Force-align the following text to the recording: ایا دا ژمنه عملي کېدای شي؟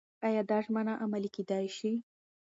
ایا 0.27 0.41
دا 0.49 0.57
ژمنه 0.65 0.93
عملي 1.03 1.29
کېدای 1.35 1.65
شي؟ 1.77 1.91